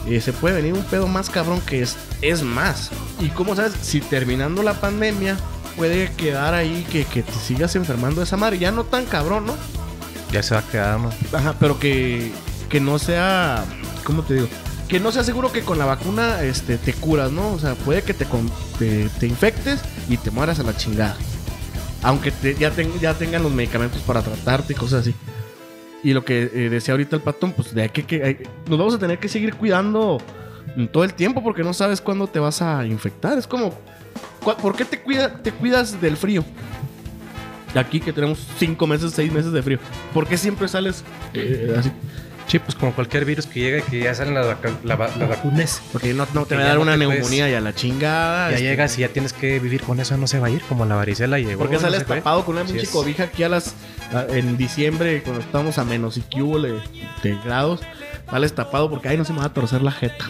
[0.08, 2.90] eh, se puede venir un pedo más cabrón que es, es más.
[3.20, 5.38] Y como sabes, si terminando la pandemia
[5.78, 9.46] puede quedar ahí que, que te sigas enfermando de esa madre, ya no tan cabrón,
[9.46, 9.56] ¿no?
[10.32, 11.10] Ya se va a quedar, ¿no?
[11.34, 12.32] Ajá, pero que,
[12.70, 13.64] que no sea,
[14.04, 14.48] ¿cómo te digo?
[14.88, 17.54] Que no sea seguro que con la vacuna este, te curas, ¿no?
[17.54, 21.16] O sea, puede que te, con- te, te infectes y te mueras a la chingada.
[22.04, 25.16] Aunque te- ya, ten- ya tengan los medicamentos para tratarte y cosas así.
[26.04, 28.38] Y lo que eh, decía ahorita el patón, pues de aquí que hay-
[28.68, 30.20] nos vamos a tener que seguir cuidando
[30.92, 33.38] todo el tiempo porque no sabes cuándo te vas a infectar.
[33.38, 33.70] Es como,
[34.44, 36.44] ¿cu- ¿por qué te, cuida, te cuidas del frío?
[37.76, 39.80] Aquí que tenemos cinco meses, seis meses de frío.
[40.14, 41.92] ¿Por qué siempre sales eh, así?
[42.52, 45.08] Sí, pues como cualquier virus que llega y que ya salen las, vaca- la va-
[45.18, 45.82] las vacunas.
[45.94, 48.50] Porque no, no te va a dar no una puedes- neumonía y a la chingada.
[48.50, 50.62] Ya este, llegas y ya tienes que vivir con eso, no se va a ir,
[50.64, 51.60] como la varicela llegó.
[51.60, 52.90] Porque no sales tapado con una pinche es.
[52.90, 53.74] cobija aquí a las
[54.14, 56.78] a- en diciembre cuando estamos a menos y que hubo de,
[57.46, 57.80] grados.
[58.30, 60.26] Sales tapado porque ay no se me va a torcer la jeta.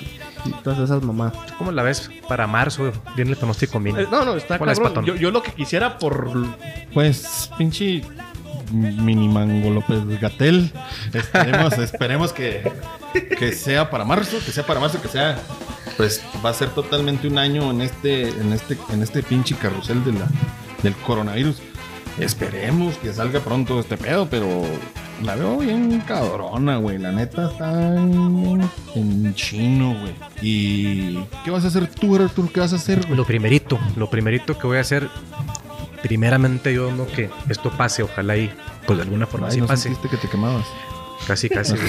[0.45, 1.33] Y todas esas mamadas.
[1.57, 2.09] ¿Cómo la ves?
[2.27, 4.07] Para marzo viene el pronóstico Eh, mínimo.
[4.11, 4.93] no, no, está ¿Cuál es, cabrón.
[4.93, 5.05] patón?
[5.05, 6.31] Yo, yo lo que quisiera por
[6.93, 8.03] Pues, pinche
[8.71, 10.71] mini mango López Gatel.
[11.13, 12.71] Esperemos, esperemos que,
[13.37, 15.37] que sea para marzo, que sea para marzo, que sea.
[15.97, 20.03] Pues va a ser totalmente un año en este, en este, en este pinche carrusel
[20.03, 20.27] de la,
[20.83, 21.57] del coronavirus.
[22.19, 24.65] Esperemos que salga pronto este pedo, pero
[25.23, 26.97] la veo bien cabrona, güey.
[26.97, 30.13] La neta está en, chino, güey.
[30.41, 32.51] ¿Y qué vas a hacer tú, Artur?
[32.51, 33.09] ¿Qué vas a hacer?
[33.09, 35.09] Lo primerito, lo primerito que voy a hacer,
[36.01, 38.51] primeramente yo no que esto pase, ojalá y
[38.85, 39.95] pues de alguna forma Ay, sí ¿no pase.
[40.09, 40.65] que te quemabas?
[41.27, 41.75] Casi, casi.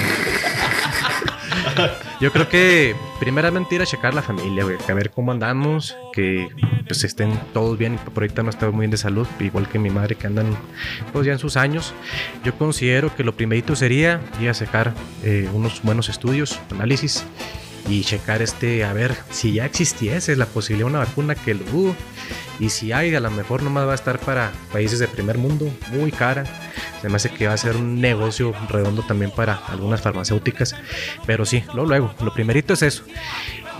[2.20, 6.48] Yo creo que primeramente ir a checar la familia, güey, a ver cómo andamos, que
[6.86, 9.90] pues estén todos bien, por ahorita no está muy bien de salud, igual que mi
[9.90, 10.56] madre que andan
[11.12, 11.94] pues ya en sus años.
[12.44, 14.94] Yo considero que lo primerito sería ir a sacar
[15.24, 17.24] eh, unos buenos estudios, análisis
[17.88, 21.64] y checar este, a ver si ya existiese la posibilidad de una vacuna que lo
[21.64, 21.96] dudo.
[22.60, 25.68] Y si hay, a lo mejor nomás va a estar para países de primer mundo,
[25.90, 26.44] muy cara.
[27.00, 30.76] Se me hace que va a ser un negocio redondo también para algunas farmacéuticas.
[31.26, 33.02] Pero sí, luego, luego, lo primerito es eso.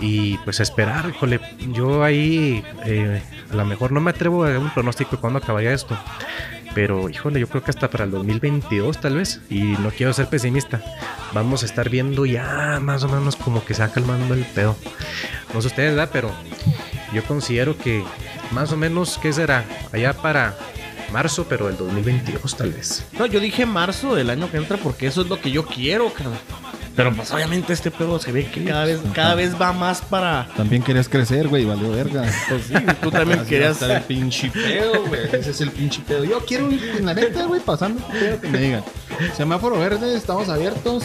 [0.01, 1.39] Y pues esperar, híjole,
[1.71, 5.39] yo ahí eh, a lo mejor no me atrevo a dar un pronóstico de cuándo
[5.39, 5.97] acabaría esto.
[6.75, 9.41] Pero híjole, yo creo que hasta para el 2022 tal vez.
[9.49, 10.81] Y no quiero ser pesimista.
[11.33, 14.75] Vamos a estar viendo ya más o menos como que se va calmando el pedo.
[15.53, 16.09] No sé ustedes, ¿verdad?
[16.11, 16.31] Pero
[17.13, 18.03] yo considero que
[18.51, 19.65] más o menos, ¿qué será?
[19.91, 20.55] Allá para
[21.11, 23.05] marzo, pero del 2022 tal vez.
[23.17, 26.11] No, yo dije marzo del año que entra porque eso es lo que yo quiero,
[26.11, 26.39] carnal.
[26.95, 30.47] Pero pues obviamente este pedo se ve que cada vez, cada vez va más para.
[30.55, 32.23] También querías crecer, güey, valió verga.
[32.49, 33.71] Pues sí, tú también Así querías.
[33.81, 35.21] estar el pinche pedo, güey.
[35.31, 36.23] Ese es el pinche pedo.
[36.23, 38.83] Yo quiero ir, en la neta, güey, pasando pedo que me digan.
[39.35, 41.03] Semáforo verde, estamos abiertos.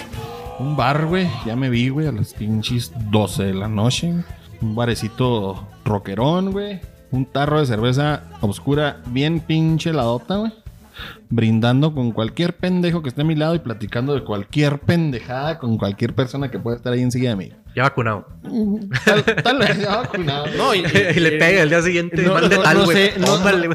[0.59, 1.29] Un bar, güey.
[1.47, 4.13] Ya me vi, güey, a las pinches 12 de la noche.
[4.61, 6.81] Un barecito rockerón, güey.
[7.11, 10.53] Un tarro de cerveza oscura, bien pinche ladota, güey.
[11.31, 15.77] Brindando con cualquier pendejo que esté a mi lado y platicando de cualquier pendejada con
[15.79, 17.53] cualquier persona que pueda estar ahí enseguida de mí.
[17.75, 18.27] Ya vacunado.
[19.05, 20.47] Tal, tal vez ya vacunado.
[20.57, 20.79] No, y,
[21.17, 22.23] y le pega el día siguiente.
[22.23, 23.15] No, tal, sé,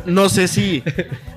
[0.05, 0.83] no si.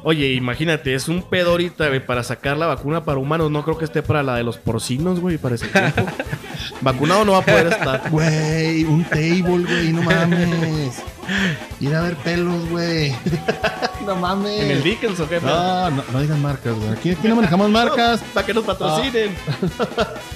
[0.02, 3.50] Oye, imagínate, es un pedo ahorita, güey, para sacar la vacuna para humanos.
[3.50, 6.06] No creo que esté para la de los porcinos, güey, para ese tiempo.
[6.80, 8.10] Vacunado no va a poder estar.
[8.10, 11.02] Güey, un table, güey, no mames.
[11.80, 13.14] Ir a ver pelos, güey.
[14.06, 14.60] no mames.
[14.60, 15.40] ¿En el Dickens o qué?
[15.40, 16.88] No, no, no digan marcas, güey.
[16.90, 18.20] Aquí, aquí no manejamos marcas.
[18.32, 19.34] Para que nos patrocinen.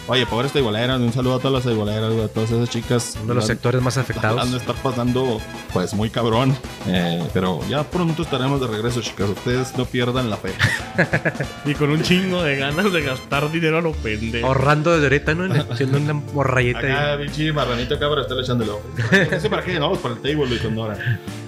[0.06, 3.16] Oye, pobres teiboleras, un saludo a todas las teiboleras, güey, a todas esas chicas.
[3.18, 4.50] Uno de los sectores más Han afectados.
[4.50, 5.40] de estar pasando,
[5.72, 6.56] pues, muy cabrón.
[6.86, 9.28] Eh, pero ya pronto estaremos de regreso, chicas.
[9.30, 10.52] Ustedes no pierdan la fe.
[11.64, 14.46] Y con un chingo de ganas de gastar dinero a lo pendejo.
[14.46, 15.72] Ahorrando desde ahorita, ¿no?
[15.72, 17.18] Haciendo una morrayeta ahí.
[17.26, 18.82] pinche marranito acá para estarle echando el ojo.
[19.30, 20.74] No sé para qué, no, para el table y con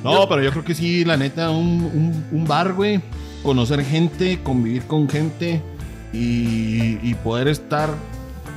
[0.05, 3.01] No, pero yo creo que sí, la neta, un, un, un bar, güey.
[3.43, 5.61] Conocer gente, convivir con gente
[6.13, 7.91] y, y poder estar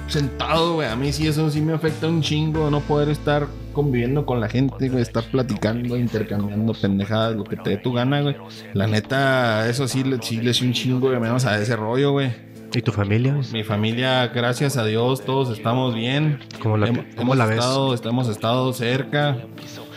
[0.08, 0.88] sentado, güey.
[0.88, 4.48] A mí sí eso sí me afecta un chingo, no poder estar conviviendo con la
[4.50, 5.02] gente, güey.
[5.02, 8.36] Estar platicando, intercambiando pendejadas, lo que te dé tu gana, güey.
[8.74, 12.12] La neta, eso sí, le- sí le hice un chingo de menos a ese rollo,
[12.12, 12.32] güey.
[12.74, 13.38] ¿Y tu familia?
[13.54, 16.40] Mi familia, gracias a Dios, todos estamos bien.
[16.62, 17.60] ¿Cómo la- Hem- cómo hemos la ves?
[17.60, 19.38] Estado, hemos estado cerca.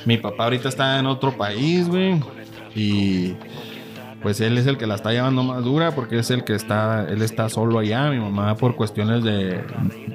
[0.04, 2.20] Mi papá ahorita está en otro país, güey.
[2.74, 3.34] Y
[4.22, 7.06] pues él es el que la está llevando más dura porque es el que está,
[7.08, 8.10] él está solo allá.
[8.10, 9.60] Mi mamá por cuestiones de,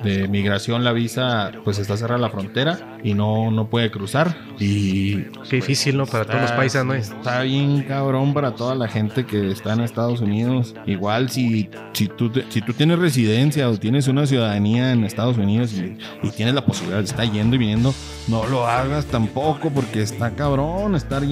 [0.03, 4.35] de migración, la visa, pues está cerrada la frontera y no, no puede cruzar.
[4.59, 6.05] Y Qué difícil, ¿no?
[6.05, 6.93] Para todos los Está- países, ¿no?
[6.93, 10.75] Está bien cabrón para toda la gente que está en Estados Unidos.
[10.85, 15.73] Igual si, si, tú, si tú tienes residencia o tienes una ciudadanía en Estados Unidos
[15.73, 17.93] y, y tienes la posibilidad de estar yendo y viniendo,
[18.27, 21.23] no lo hagas tampoco porque está cabrón estar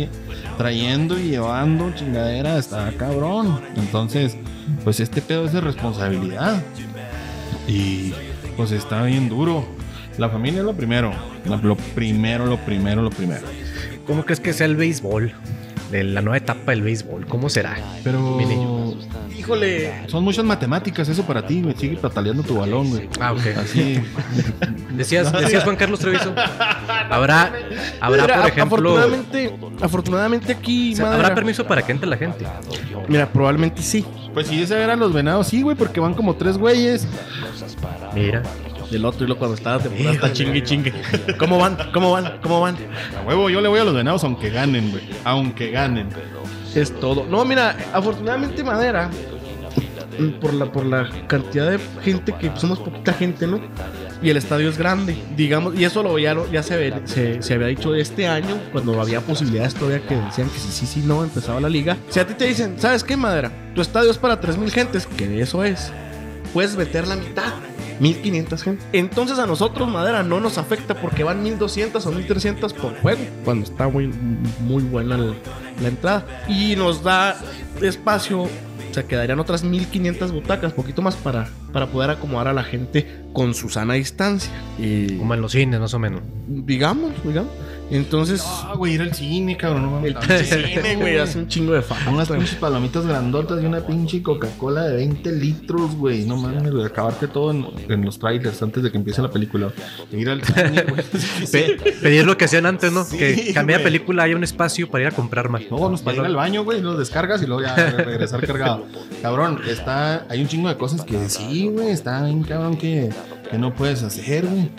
[0.57, 3.59] trayendo y llevando chingadera, está cabrón.
[3.75, 4.37] Entonces,
[4.83, 6.61] pues este pedo es de responsabilidad.
[7.67, 8.13] Y
[8.55, 9.65] pues está bien duro.
[10.17, 11.11] La familia es lo primero.
[11.45, 13.45] Lo, primero, lo primero, lo primero.
[14.07, 15.33] ¿Cómo crees que sea el béisbol?
[15.91, 17.25] De la nueva etapa del béisbol.
[17.27, 17.77] ¿Cómo será?
[18.03, 18.19] Pero.
[18.37, 18.93] Mi niño.
[19.37, 19.91] Híjole.
[20.07, 21.75] Son muchas matemáticas eso para ti, güey.
[21.75, 23.09] Sigue pataleando tu balón, güey.
[23.19, 23.41] Ah, ok.
[23.57, 23.99] Así.
[24.91, 26.33] Decías, decías Juan Carlos Treviso.
[27.09, 27.51] Habrá,
[27.99, 28.89] habrá Mira, por ejemplo.
[28.91, 32.45] Afortunadamente, afortunadamente aquí, o sea, madera- ¿Habrá permiso para que entre la gente?
[33.07, 34.05] Mira, probablemente sí.
[34.33, 37.07] Pues si ese eran los venados, sí, güey, porque van como tres güeyes.
[38.13, 38.43] Mira.
[38.91, 40.93] El otro y lo cuando estaba temporada está chingue chingue.
[41.37, 41.77] ¿Cómo van?
[41.93, 42.39] ¿Cómo van?
[42.41, 42.75] ¿Cómo van?
[43.17, 45.03] A huevo, yo le voy a los venados aunque ganen, güey.
[45.23, 46.09] Aunque ganen.
[46.75, 47.25] Es todo.
[47.29, 49.09] No, mira, afortunadamente Madera,
[50.39, 53.59] por la, por la cantidad de gente que somos poquita gente, ¿no?
[54.21, 57.53] Y el estadio es grande, digamos, y eso lo ya, ya se, ve- se, se
[57.55, 61.23] había dicho este año, cuando había posibilidades todavía que decían que sí, sí, sí, no,
[61.23, 61.97] empezaba la liga.
[62.09, 63.51] Si a ti te dicen, ¿sabes qué, Madera?
[63.73, 65.91] Tu estadio es para 3.000 gentes, que eso es.
[66.53, 67.53] Puedes meter la mitad.
[68.01, 68.83] 1500 gente.
[68.93, 73.21] Entonces a nosotros Madera no nos afecta porque van 1200 o 1300 por juego.
[73.45, 74.11] Cuando está muy,
[74.61, 75.33] muy buena la,
[75.81, 76.25] la entrada.
[76.49, 77.37] Y nos da
[77.81, 78.43] espacio.
[78.43, 83.21] O sea, quedarían otras 1500 butacas, poquito más para, para poder acomodar a la gente
[83.31, 84.51] con su sana distancia.
[84.77, 86.21] Y Como en los cines, más o menos.
[86.47, 87.51] digamos, digamos.
[87.91, 89.83] Entonces, Ah, güey, ir al cine, cabrón.
[89.83, 90.11] No mames.
[90.11, 92.09] el pinche cine, güey, hace un chingo de falta.
[92.09, 96.25] Unas pinches palomitas grandotas y una pinche Coca-Cola de 20 litros, güey.
[96.25, 96.85] No mames, güey.
[96.85, 99.71] Acabarte todo en, en los trailers antes de que empiece la película.
[100.11, 101.03] Ir al cine, güey.
[101.51, 103.03] Pe- pedir lo que hacían antes, ¿no?
[103.03, 103.91] Sí, que cambiar güey.
[103.93, 105.61] película haya un espacio para ir a comprar más.
[105.69, 108.85] No, nos para ir al baño, güey, los descargas y luego ya regresar cargado.
[109.21, 113.09] Cabrón, está, hay un chingo de cosas que sí, güey, está bien cabrón que,
[113.49, 114.69] que no puedes hacer, güey.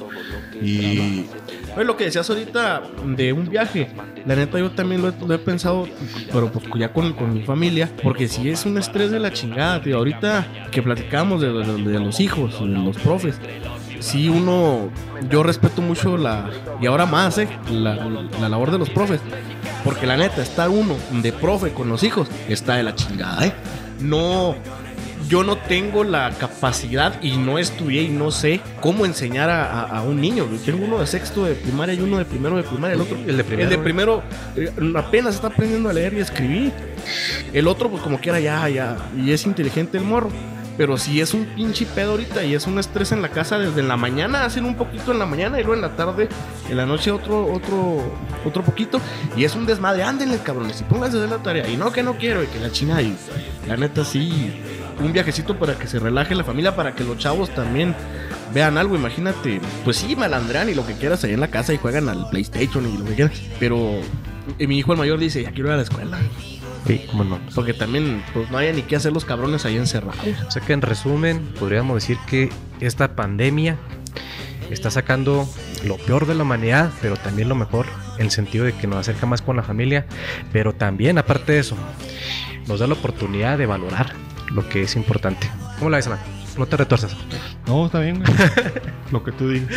[0.62, 1.26] Y
[1.74, 3.88] Oye, lo que decías ahorita de un viaje,
[4.26, 5.88] la neta yo también lo he, pensado,
[6.32, 9.80] pero pues ya con, con mi familia, porque si es un estrés de la chingada,
[9.80, 9.96] tío.
[9.96, 13.40] Ahorita que platicamos de los hijos, de los profes,
[14.00, 14.90] sí uno,
[15.30, 17.94] yo respeto mucho la, y ahora más, eh, la,
[18.40, 19.20] la labor de los profes,
[19.84, 23.52] porque la neta, estar uno de profe con los hijos está de la chingada, eh.
[24.00, 24.56] No,
[25.32, 29.98] yo no tengo la capacidad y no estudié y no sé cómo enseñar a, a-
[29.98, 30.44] a un niño.
[30.62, 32.96] Tengo uno de sexto de primaria y uno de primero de primaria.
[32.96, 34.22] El otro, El de primero, el de primero
[34.56, 36.70] eh, apenas está aprendiendo a leer y a escribir.
[37.54, 38.98] El otro, pues como quiera, ya, ya.
[39.16, 40.28] Y es inteligente el morro.
[40.76, 43.80] Pero si es un pinche pedo ahorita y es un estrés en la casa desde
[43.80, 46.28] en la mañana, hacen un poquito en la mañana y luego en la tarde,
[46.70, 48.02] en la noche otro, otro,
[48.44, 49.00] otro poquito.
[49.36, 51.68] Y es un desmadre, ándenle cabrones y pónganse de la tarea.
[51.68, 53.14] Y no que no quiero, y que la china y
[53.66, 54.60] la neta sí.
[55.00, 57.94] Un viajecito para que se relaje la familia, para que los chavos también
[58.54, 58.96] vean algo.
[58.96, 62.28] Imagínate, pues sí, malandrean y lo que quieras ahí en la casa y juegan al
[62.30, 63.40] PlayStation y lo que quieras.
[63.58, 64.00] Pero
[64.58, 66.18] eh, mi hijo el mayor dice, ya quiero ir a la escuela.
[66.86, 67.38] Sí, cómo no.
[67.54, 70.26] Porque también pues, no hay ni qué hacer los cabrones ahí encerrados.
[70.46, 72.50] O sea que en resumen, podríamos decir que
[72.80, 73.76] esta pandemia
[74.70, 75.48] está sacando
[75.84, 77.86] lo peor de la humanidad, pero también lo mejor,
[78.18, 80.06] en el sentido de que nos acerca más con la familia,
[80.52, 81.76] pero también, aparte de eso,
[82.66, 84.12] nos da la oportunidad de valorar
[84.54, 85.50] lo que es importante.
[85.78, 86.18] ¿Cómo la ves, Ana?
[86.58, 87.16] No te retuerzas.
[87.66, 88.30] no, está bien, güey.
[89.10, 89.68] Lo que tú digas.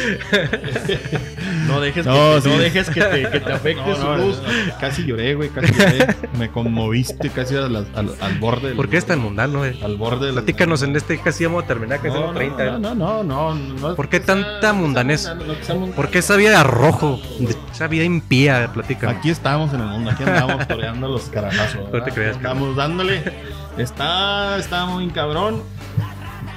[1.67, 2.49] No dejes, No, que, sí.
[2.49, 4.41] no dejes que, te, que te afecte No, su no, luz.
[4.41, 6.15] no, casi lloré, güey, casi lloré.
[6.37, 9.65] Me conmoviste casi al, al, al borde del, ¿Por qué es tan mundano?
[9.65, 9.77] eh?
[9.83, 12.79] al borde del Platícanos en este, casi vamos a terminar, casi no, no, 30.
[12.79, 13.95] no, no, no, no.
[13.95, 15.29] ¿Por qué tanta mundanez?
[15.95, 17.19] ¿Por qué esa vida de arrojo?
[17.73, 19.09] Esa vida impía, platica.
[19.09, 21.81] Aquí estamos en el mundo, aquí andamos toreando los carajazos.
[21.91, 23.21] No te creas, Estamos dándole.
[23.77, 25.61] Está, está muy cabrón.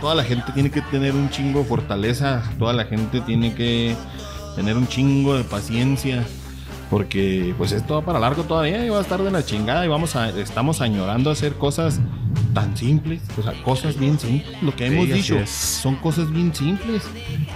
[0.00, 2.42] Toda la gente tiene que tener un chingo de fortaleza.
[2.58, 3.96] Toda la gente tiene que
[4.56, 6.24] tener un chingo de paciencia.
[6.90, 9.84] Porque pues esto va para largo todavía y va a estar de la chingada.
[9.84, 12.00] Y vamos a, estamos añorando hacer cosas
[12.54, 13.20] tan simples.
[13.38, 14.62] O sea, cosas bien simples.
[14.62, 15.50] Lo que hemos dicho es.
[15.50, 17.02] son cosas bien simples.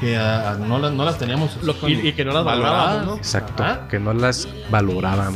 [0.00, 1.56] Que ah, no, las, no las teníamos.
[1.62, 3.16] Lo- y- y que no las valorábamos, ¿no?
[3.16, 3.86] Exacto, Ah.
[3.88, 5.34] que no las valoraban.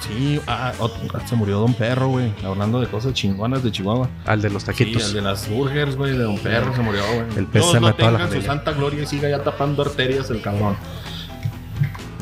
[0.00, 2.32] Sí, ah, ot- se murió Don Perro, güey.
[2.44, 4.08] Hablando de cosas chingonas de Chihuahua.
[4.26, 5.08] Al de los Sí, taquitos.
[5.08, 7.26] el de las burgers, güey, de Don Perro se murió, güey.
[7.36, 10.30] El Dios no a toda la tenga su santa gloria y siga ya tapando arterias
[10.30, 10.76] el cabrón.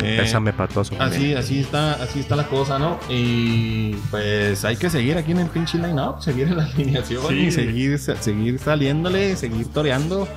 [0.03, 0.89] Eh, Pésame para todos.
[0.89, 2.99] su Así, así está, así está la cosa, ¿no?
[3.09, 7.35] Y pues hay que seguir aquí en el pinche line-up, seguir en la alineación Sí.
[7.35, 10.29] y seguir, seguir saliéndole, seguir toreando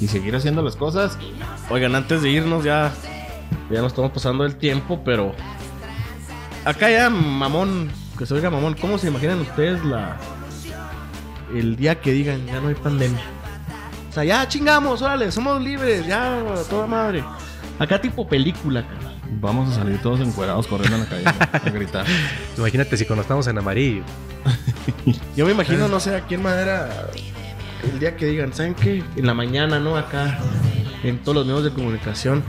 [0.00, 1.18] y seguir haciendo las cosas.
[1.70, 2.92] Oigan, antes de irnos ya,
[3.70, 5.34] ya nos estamos pasando el tiempo, pero
[6.64, 10.16] acá ya mamón, que se oiga mamón, ¿cómo se imaginan ustedes la
[11.54, 13.22] el día que digan ya no hay pandemia?
[14.08, 17.22] O sea, ya chingamos, órale, somos libres, ya toda madre.
[17.78, 19.14] Acá tipo película, cara.
[19.40, 22.06] Vamos a salir todos encuerados corriendo en la calle a gritar.
[22.58, 24.02] Imagínate si cuando estamos en amarillo.
[25.36, 27.08] Yo me imagino, no sé, aquí en Madera,
[27.84, 29.04] el día que digan, ¿saben qué?
[29.16, 29.96] En la mañana, ¿no?
[29.96, 30.38] Acá,
[31.04, 32.42] en todos los medios de comunicación,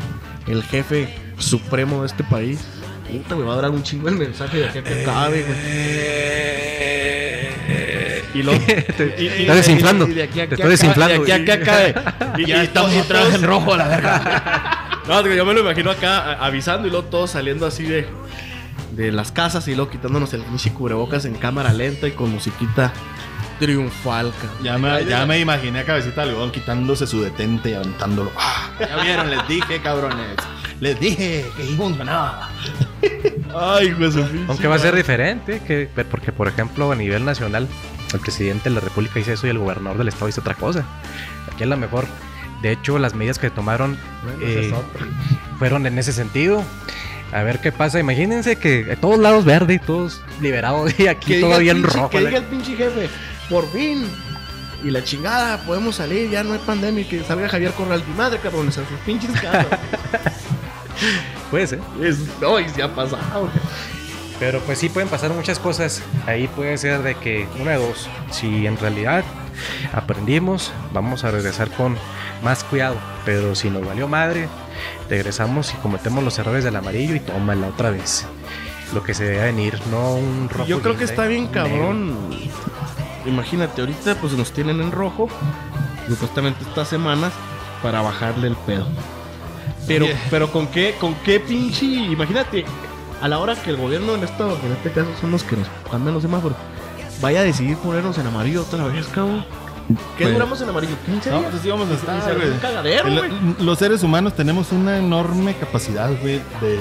[0.47, 2.65] el jefe supremo de este país.
[3.11, 5.57] Puta, me va a dar un chingo el mensaje de aquí a que acabe, güey.
[8.33, 10.07] Y lo, y, y- Está desinflando.
[10.07, 11.95] y de aquí a Te que está desinflando, De aquí a que acabe.
[12.37, 14.77] Y, Ya y estamos otra vez en rojo a la verga.
[15.07, 18.07] No, yo me lo imagino acá avisando y luego todos saliendo así de,
[18.91, 22.93] de las casas y luego quitándonos el pinche cubrebocas en cámara lenta y con musiquita
[23.59, 24.31] triunfal.
[24.63, 28.31] Ya me, ya me imaginé a Cabecita de Algodón quitándose su detente y aventándolo.
[28.37, 28.69] ¡Ah!
[28.79, 30.35] Ya vieron, les dije, cabrones.
[30.81, 32.49] Les dije que íbamos ganaba.
[33.55, 37.67] Ay, pinche Aunque va a ser diferente, que, porque por ejemplo a nivel nacional,
[38.11, 40.83] el presidente de la República dice eso y el gobernador del estado dice otra cosa.
[41.53, 42.07] Aquí a lo mejor,
[42.63, 44.73] de hecho, las medidas que tomaron Bueno, es eh,
[45.59, 46.63] fueron en ese sentido.
[47.31, 47.99] A ver qué pasa.
[47.99, 52.09] Imagínense que todos lados verde y todos liberados y aquí todavía en rojo.
[52.09, 53.07] Que la- diga el pinche jefe,
[53.49, 54.05] por fin.
[54.83, 57.01] Y la chingada, podemos salir, ya no hay pandemia.
[57.03, 58.03] y Que salga Javier Corral.
[58.07, 59.67] Mi madre, cabrones, a sus pinches casas.
[61.51, 61.79] Puede ser.
[62.01, 63.49] Es- no, y se ha pasado.
[64.39, 66.01] Pero pues sí pueden pasar muchas cosas.
[66.25, 68.09] Ahí puede ser de que una de dos.
[68.31, 69.23] Si en realidad
[69.93, 71.95] aprendimos, vamos a regresar con
[72.43, 72.95] más cuidado.
[73.23, 74.47] Pero si nos valió madre,
[75.09, 78.25] regresamos y cometemos los errores del amarillo y tómala otra vez.
[78.95, 80.65] Lo que se debe venir, no un rojo.
[80.65, 81.63] Yo creo que está bien negro.
[81.63, 82.15] cabrón.
[83.27, 85.29] Imagínate, ahorita pues nos tienen en rojo.
[86.07, 87.31] Supuestamente estas semanas
[87.83, 88.87] para bajarle el pedo.
[89.99, 91.85] Pero, pero con qué, con qué pinche.
[91.85, 92.65] Imagínate,
[93.21, 95.67] a la hora que el gobierno estado, que en este caso son los que nos
[95.89, 96.57] cambian los semáforos,
[97.21, 99.45] vaya a decidir ponernos en amarillo otra vez, cabrón.
[100.17, 100.95] ¿Qué Pues- duramos en amarillo?
[101.05, 101.51] ¿15 No, días?
[101.51, 102.49] pues sí vamos a estar, Ah, güey.
[102.49, 103.31] un cagadero, El- güey.
[103.59, 106.77] los seres humanos tenemos una enorme capacidad, güey, de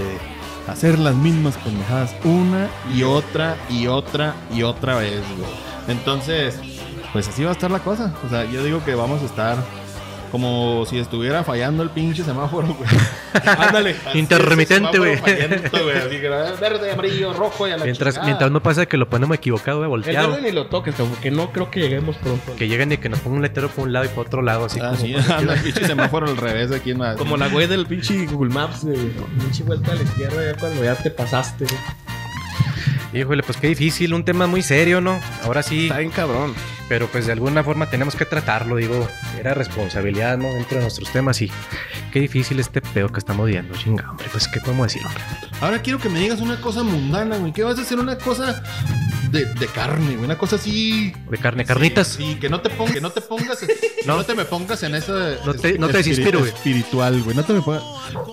[0.69, 5.51] hacer las mismas pendejadas una y otra y otra y otra vez, güey.
[5.89, 6.61] Entonces,
[7.13, 8.15] pues así va a estar la cosa.
[8.25, 9.57] O sea, yo digo que vamos a estar
[10.31, 12.89] como si estuviera fallando el pinche semáforo, güey.
[13.59, 13.97] Ándale.
[14.15, 15.17] Intermitente, güey.
[15.19, 15.33] güey.
[16.33, 18.27] Ah, verde, amarillo, rojo y a la Mientras, chingada.
[18.27, 20.31] mientras no pasa que lo ponemos equivocado, El volteado.
[20.31, 22.55] verde ni lo toques, porque no creo que lleguemos pronto.
[22.57, 24.65] Que lleguen y que nos pongan un letrero por un lado y por otro lado,
[24.67, 27.19] así Ah, como- sí, anda, el pinche semáforo al revés aquí en Madrid.
[27.19, 28.95] Como la güey del pinche Google Maps, de
[29.39, 31.65] pinche vuelta a la izquierda ya cuando ya te pasaste.
[31.67, 33.21] güey.
[33.23, 35.19] Híjole, pues qué difícil, un tema muy serio, ¿no?
[35.43, 36.55] Ahora sí, Está bien cabrón.
[36.91, 40.53] Pero pues de alguna forma tenemos que tratarlo, digo, era responsabilidad, ¿no?
[40.53, 41.49] Dentro de nuestros temas y
[42.13, 45.23] qué difícil este pedo que estamos viendo, chinga, hombre, pues qué podemos decir, hombre?
[45.61, 47.53] Ahora quiero que me digas una cosa mundana, güey.
[47.53, 48.61] ¿Qué vas a hacer una cosa
[49.31, 50.25] de, de carne, güey?
[50.25, 51.13] Una cosa así.
[51.31, 52.09] De carne, carnitas.
[52.09, 53.59] Sí, que no te pongas, que no te pongas,
[54.07, 54.25] no, No.
[54.25, 55.13] te me pongas en eso.
[55.47, 56.51] No te- no te desinspiro, güey.
[56.53, 57.37] Espiritual, güey.
[57.37, 57.83] No te me pongas.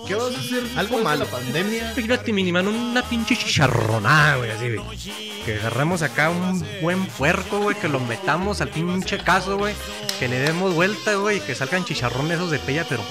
[0.06, 0.62] ¿Qué vas a hacer?
[0.76, 1.24] Algo malo.
[1.24, 1.92] La pandemia.
[1.94, 4.98] Fíjate, mi mano, una pinche chicharronada, güey, así, güey.
[5.44, 9.74] Que agarramos acá un buen puerco, güey, que lo metamos al pinche caso, güey.
[10.18, 13.02] Que le demos vuelta, güey, y que salgan chicharrones esos de pella, pero.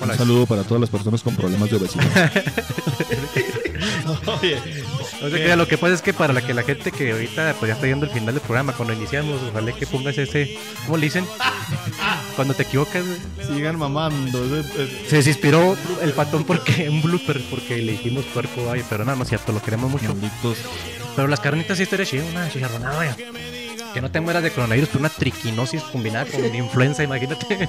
[0.00, 2.32] Un saludo para todas las personas con problemas de obesidad.
[4.40, 4.58] Oye,
[5.20, 7.54] No sé qué, lo que pasa es que para la que la gente que ahorita
[7.58, 10.96] pues ya está viendo el final del programa, cuando iniciamos, ojalá que pongas ese, ¿cómo
[10.98, 11.26] le dicen?
[12.36, 13.18] Cuando te equivocas, güey.
[13.56, 14.40] sigan mamando.
[15.08, 19.22] Se desinspiró el patón porque un blooper, porque le dijimos puerco, ay, pero no, no
[19.22, 20.14] es cierto, lo queremos mucho.
[20.14, 20.58] Malditos.
[21.16, 23.57] Pero las carnitas sí estaría chido, una chicharronada, güey.
[23.98, 27.68] Que no te mueras de coronavirus, pero una triquinosis combinada con influenza, imagínate.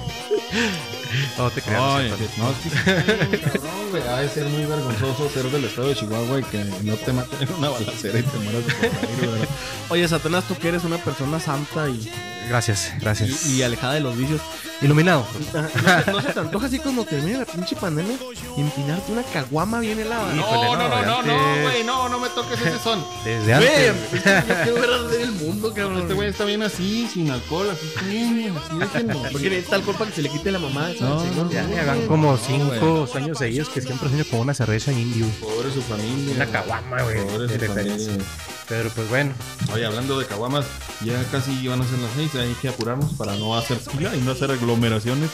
[1.36, 1.82] no te creas.
[1.82, 6.44] no es no, güey, ha de ser muy vergonzoso ser del estado de Chihuahua y
[6.44, 9.48] que no te maten en una balacera y te mueras de coronavirus, ¿verdad?
[9.88, 12.08] Oye, Satanás, tú que eres una persona santa y,
[12.50, 13.46] Gracias, gracias.
[13.46, 14.40] y, y alejada de los vicios.
[14.82, 15.24] Iluminado.
[15.54, 15.68] ¿No
[16.04, 18.16] se, no se te antoja así cuando termine la pinche pandemia?
[18.56, 20.34] Empinarte una caguama bien helada.
[20.34, 23.04] Híjole, No, no, no, no, no, antes- güey, no, no me toques ese son.
[23.24, 24.24] Desde Güey, antes.
[24.48, 25.98] yo quiero ver arder el mundo, cabrón.
[26.00, 29.22] Este güey está bien así, sin alcohol, así bien, así déjenlo.
[29.30, 30.88] Porque necesita alcohol para que se le quite la mamá.
[30.98, 33.22] No, no, Ya no, no, hagan no, como no, cinco güey.
[33.22, 35.26] años seguidos que siempre sueño con una cerveza indio.
[35.40, 36.34] Pobre su familia.
[36.36, 37.22] Una caguama, güey.
[37.26, 38.24] Pobre su familia.
[38.66, 39.32] Pero pues bueno,
[39.74, 40.64] Oye, hablando de caguamas,
[41.04, 44.20] ya casi van a ser las seis, hay que apurarnos para no hacer fila y
[44.20, 45.30] no hacer aglomeraciones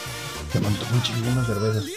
[0.51, 1.85] Se me antojó un chingo unas cervezas.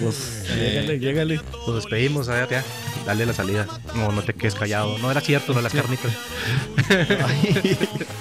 [0.00, 1.40] Pues, llégale, llégale.
[1.66, 2.64] Nos despedimos, a ver, ya.
[3.04, 3.66] Dale la salida.
[3.96, 4.96] No, no te quedes callado.
[4.98, 6.12] No era cierto, no las carnitas.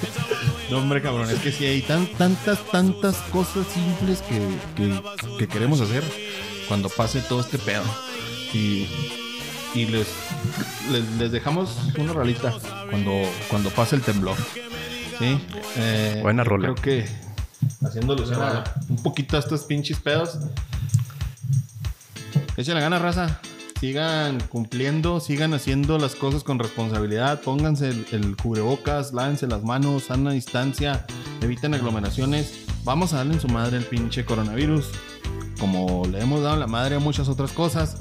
[0.72, 4.39] No, hombre, cabrón, es que sí hay tan, tantas, tantas cosas simples que,
[4.76, 4.99] que,
[5.38, 6.03] que queremos hacer
[6.68, 7.84] cuando pase todo este pedo.
[8.51, 8.88] Y,
[9.76, 10.08] y les,
[10.91, 12.51] les, les dejamos una rolita
[12.89, 13.12] cuando,
[13.47, 14.38] cuando pase el temblor.
[15.20, 15.39] Sí.
[15.78, 16.74] eh, Buena rola.
[16.74, 17.05] Creo que
[17.86, 20.38] haciendo alusión a un poquito a estos pinches pedos.
[22.57, 23.39] Échenle ganas, raza.
[23.80, 27.41] Sigan cumpliendo, sigan haciendo las cosas con responsabilidad.
[27.41, 31.05] Pónganse el, el cubrebocas, lávense las manos, sana distancia,
[31.41, 32.66] eviten aglomeraciones.
[32.84, 34.89] Vamos a darle en su madre el pinche coronavirus.
[35.59, 37.97] Como le hemos dado la madre a muchas otras cosas,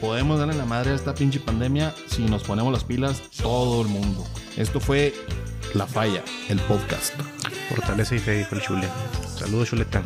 [0.00, 3.88] podemos darle la madre a esta pinche pandemia si nos ponemos las pilas todo el
[3.88, 4.24] mundo.
[4.56, 5.14] Esto fue
[5.74, 7.14] La Falla, el podcast.
[7.68, 8.88] Fortaleza y fe, dijo el chule.
[9.36, 10.02] Saludos, chuleta.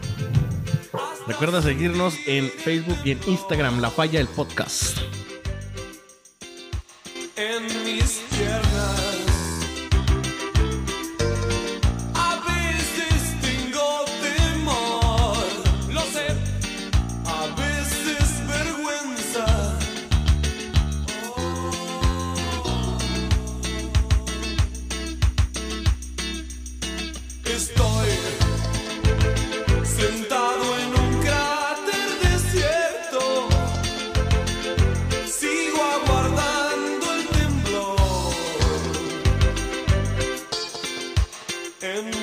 [1.26, 4.98] Recuerda seguirnos en Facebook y en Instagram, La Falla el Podcast.
[41.94, 42.21] and